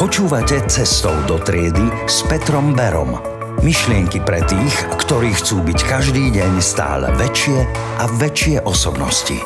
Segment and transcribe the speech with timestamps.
[0.00, 3.20] Počúvate Cestou do triedy s Petrom Berom.
[3.60, 7.68] Myšlienky pre tých, ktorí chcú byť každý deň stále väčšie
[8.00, 9.36] a väčšie osobnosti.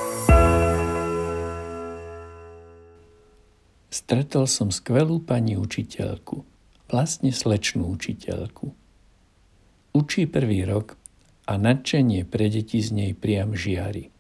[3.91, 6.47] Stretol som skvelú pani učiteľku,
[6.87, 8.71] vlastne slečnú učiteľku.
[9.91, 10.95] Učí prvý rok
[11.51, 14.15] a nadšenie pre deti z nej priam žiari.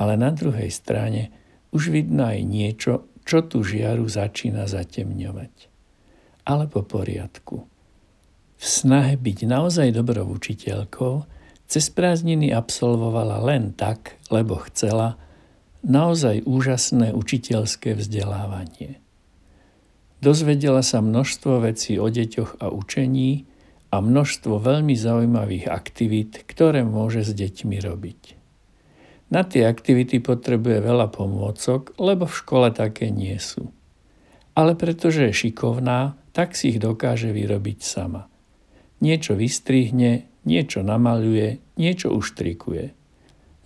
[0.00, 1.28] Ale na druhej strane
[1.76, 5.68] už vidno aj niečo, čo tú žiaru začína zatemňovať.
[6.46, 7.66] Ale po poriadku.
[8.56, 11.26] V snahe byť naozaj dobrou učiteľkou
[11.66, 15.18] cez prázdniny absolvovala len tak, lebo chcela,
[15.82, 19.02] naozaj úžasné učiteľské vzdelávanie.
[20.22, 23.44] Dozvedela sa množstvo vecí o deťoch a učení
[23.90, 28.45] a množstvo veľmi zaujímavých aktivít, ktoré môže s deťmi robiť.
[29.26, 33.74] Na tie aktivity potrebuje veľa pomôcok, lebo v škole také nie sú.
[34.54, 38.30] Ale pretože je šikovná, tak si ich dokáže vyrobiť sama.
[39.02, 42.94] Niečo vystrihne, niečo namaluje, niečo uštrikuje.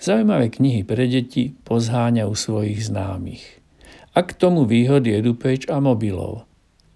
[0.01, 3.61] Zaujímavé knihy pre deti pozháňa u svojich známych.
[4.17, 6.49] A k tomu výhody EduPage a mobilov.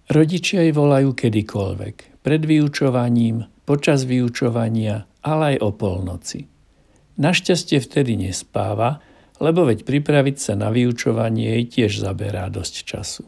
[0.08, 6.53] Rodičia jej volajú kedykoľvek, pred vyučovaním, počas vyučovania, ale aj o polnoci.
[7.14, 8.98] Našťastie vtedy nespáva,
[9.38, 13.24] lebo veď pripraviť sa na vyučovanie jej tiež zaberá dosť času.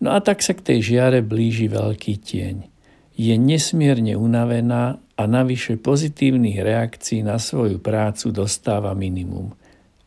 [0.00, 2.56] No a tak sa k tej žiare blíži veľký tieň.
[3.14, 9.54] Je nesmierne unavená a navyše pozitívnych reakcií na svoju prácu dostáva minimum,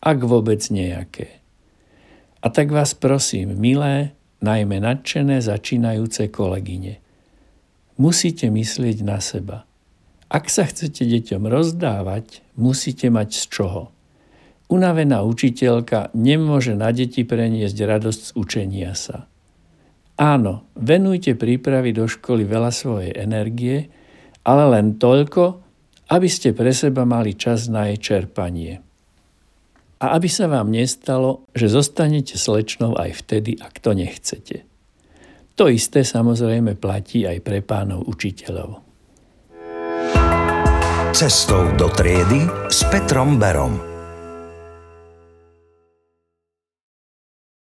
[0.04, 1.40] ak vôbec nejaké.
[2.44, 7.00] A tak vás prosím, milé, najmä nadšené začínajúce kolegyne,
[7.96, 9.64] musíte myslieť na seba–
[10.28, 13.84] ak sa chcete deťom rozdávať, musíte mať z čoho.
[14.68, 19.32] Unavená učiteľka nemôže na deti preniesť radosť z učenia sa.
[20.20, 23.88] Áno, venujte prípravy do školy veľa svojej energie,
[24.44, 25.64] ale len toľko,
[26.12, 28.84] aby ste pre seba mali čas na jej čerpanie.
[30.04, 34.68] A aby sa vám nestalo, že zostanete slečnou aj vtedy, ak to nechcete.
[35.58, 38.87] To isté samozrejme platí aj pre pánov učiteľov.
[41.14, 43.97] Cestou do triedy s Petrom Berom.